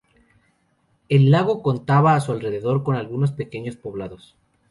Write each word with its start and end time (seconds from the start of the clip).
El 1.09 1.29
lago 1.29 1.61
contaba 1.61 2.15
a 2.15 2.21
su 2.21 2.31
alrededor 2.31 2.81
con 2.81 2.95
algunos 2.95 3.33
pequeños 3.33 3.75
poblados. 3.75 4.35